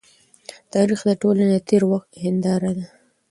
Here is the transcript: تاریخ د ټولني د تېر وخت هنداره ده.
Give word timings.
تاریخ 0.73 0.99
د 1.07 1.11
ټولني 1.21 1.45
د 1.51 1.55
تېر 1.67 1.81
وخت 1.91 2.09
هنداره 2.23 2.71
ده. 2.77 2.85